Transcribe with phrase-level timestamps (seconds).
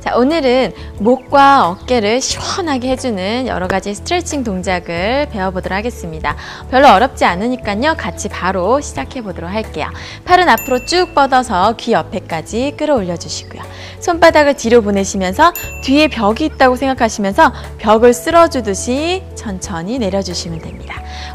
[0.00, 6.36] 자, 오늘은 목과 어깨를 시원하게 해주는 여러 가지 스트레칭 동작을 배워보도록 하겠습니다.
[6.70, 7.96] 별로 어렵지 않으니까요.
[7.98, 9.88] 같이 바로 시작해 보도록 할게요.
[10.24, 13.62] 팔은 앞으로 쭉 뻗어서 귀 옆에까지 끌어올려 주시고요.
[14.00, 15.52] 손바닥을 뒤로 보내시면서
[15.84, 20.94] 뒤에 벽이 있다고 생각하시면서 벽을 쓸어주듯이 천천히 내려주시면 됩니다.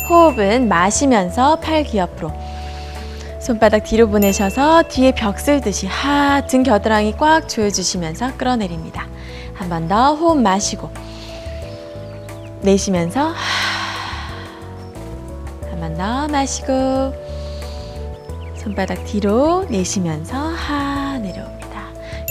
[0.10, 2.32] 호흡은 마시면서 팔 귀 옆으로
[3.46, 9.08] 손바닥 뒤로 보내셔서 뒤에 벽 쓸듯이 하 등 겨드랑이 꽉 조여주시면서 끌어내립니다.
[9.54, 10.90] 한 번 더 호흡 마시고
[12.62, 13.34] 내쉬면서
[15.70, 17.14] 한 번 더 마시고
[18.58, 21.82] 손바닥 뒤로 내쉬면서 하 내려옵니다.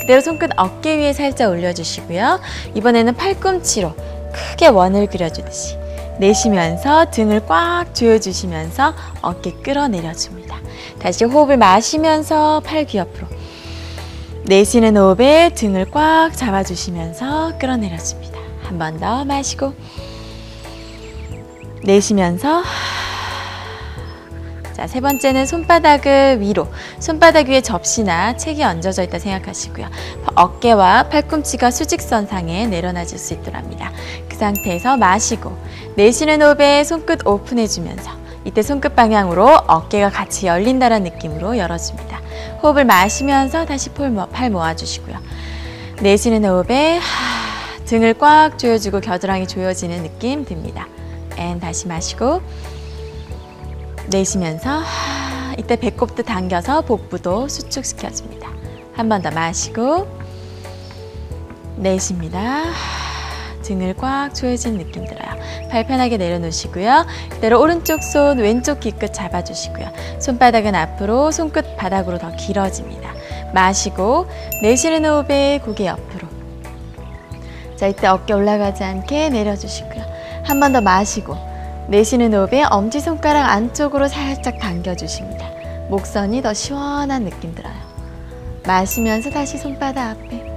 [0.00, 2.40] 그대로 손끝 어깨 위에 살짝 올려주시고요.
[2.74, 3.94] 이번에는 팔꿈치로
[4.32, 5.78] 크게 원을 그려주듯이
[6.18, 10.56] 내쉬면서 등을 꽉 조여주시면서 어깨 끌어내려줍니다.
[10.98, 13.26] 다시 호흡을 마시면서 팔 귀 옆으로
[14.44, 18.38] 내쉬는 호흡에 등을 꽉 잡아주시면서 끌어내려줍니다.
[18.62, 19.74] 한 번 더 마시고
[21.82, 22.62] 내쉬면서
[24.72, 26.66] 자, 세 번째는 손바닥을 위로,
[26.98, 29.86] 손바닥 위에 접시나 책이 얹어져 있다 생각하시고요.
[30.34, 33.92] 어깨와 팔꿈치가 수직선상에 내려놔질 수 있도록 합니다.
[34.28, 35.56] 그 상태에서 마시고,
[35.96, 38.10] 내쉬는 호흡에 손끝 오픈해주면서
[38.44, 42.20] 이때 손끝 방향으로 어깨가 같이 열린다는 느낌으로 열어줍니다.
[42.62, 45.18] 호흡을 마시면서 다시 팔 모아주시고요.
[46.02, 47.00] 내쉬는 호흡에
[47.86, 50.88] 등을 꽉 조여주고 겨드랑이 조여지는 느낌 듭니다.
[51.36, 52.40] and 다시 마시고
[54.08, 54.82] 내쉬면서
[55.58, 58.50] 이때 배꼽도 당겨서 복부도 수축시켜줍니다.
[58.94, 60.06] 한 번 더 마시고
[61.76, 62.64] 내쉽니다.
[63.62, 65.40] 등을 꽉 조여진 느낌 들어요.
[65.70, 67.06] 발 편하게 내려놓으시고요.
[67.30, 69.90] 그대로 오른쪽 손, 왼쪽 귀끝 잡아주시고요.
[70.20, 73.12] 손바닥은 앞으로, 손끝 바닥으로 더 길어집니다.
[73.54, 74.26] 마시고
[74.62, 76.28] 내쉬는 호흡에 고개 옆으로.
[77.76, 80.04] 자, 이때 어깨 올라가지 않게 내려주시고요.
[80.44, 81.34] 한 번 더 마시고
[81.88, 85.46] 내쉬는 호흡에 엄지손가락 안쪽으로 살짝 당겨주십니다.
[85.88, 87.74] 목선이 더 시원한 느낌 들어요.
[88.66, 90.53] 마시면서 다시 손바닥 앞에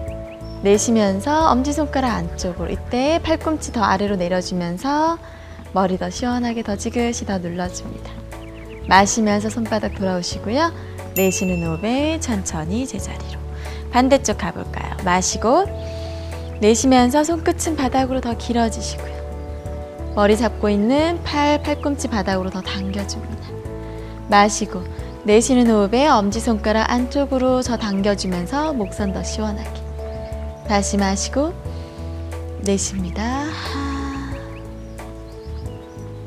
[0.61, 5.17] 내쉬면서 엄지손가락 안쪽으로 이때 팔꿈치 더 아래로 내려주면서
[5.73, 8.11] 머리 더 시원하게 더 지그시 더 눌러줍니다.
[8.87, 10.71] 마시면서 손바닥 돌아오시고요.
[11.15, 13.39] 내쉬는 호흡에 천천히 제자리로
[13.91, 14.97] 반대쪽 가볼까요?
[15.03, 15.65] 마시고
[16.59, 19.17] 내쉬면서 손끝은 바닥으로 더 길어지시고요.
[20.15, 23.47] 머리 잡고 있는 팔, 팔꿈치 바닥으로 더 당겨줍니다.
[24.29, 24.83] 마시고
[25.25, 29.86] 내쉬는 호흡에 엄지손가락 안쪽으로 더 당겨주면서 목선 더 시원하게
[30.67, 31.53] 다시 마시고
[32.61, 33.45] 내쉽니다.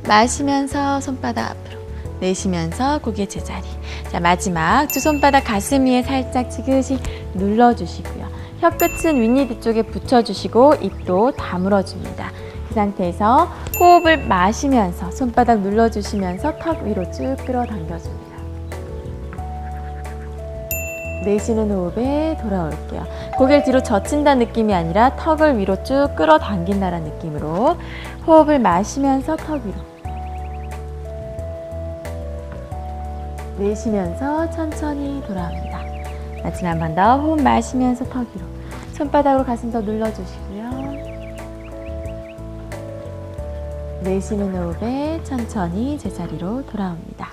[0.09, 1.79] 마시면서 손바닥 앞으로
[2.21, 3.67] 내쉬면서 고개 제자리
[4.11, 6.99] 자 마지막 두 손바닥 가슴 위에 살짝 지그시
[7.35, 8.29] 눌러주시고요.
[8.61, 12.33] 혀끝은 윗니 뒤쪽에 붙여주시고 입도 다물어줍니다.
[12.69, 13.45] 그 상태에서
[13.79, 18.30] 호흡을 마시면서 손바닥 눌러주시면서 턱 위로 쭉 끌어당겨줍니다.
[21.25, 23.05] 내쉬는 호흡에 돌아올게요.
[23.37, 27.77] 고개를 뒤로 젖힌다는 느낌이 아니라 턱을 위로 쭉 끌어당긴다는 느낌으로
[28.27, 29.77] 호흡을 마시면서 턱 위로
[33.59, 35.81] 내쉬면서 천천히 돌아옵니다.
[36.43, 38.47] 마지막 한번 더 호흡 마시면서 턱 위로
[38.95, 40.71] 손바닥으로 가슴 더 눌러주시고요.
[44.03, 47.29] 내쉬는 호흡에 천천히 제자리로 돌아옵니다.